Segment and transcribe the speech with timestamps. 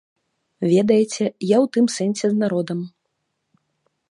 [0.71, 1.29] Ведаеце, я
[1.63, 2.79] ў тым сэнсе з народам.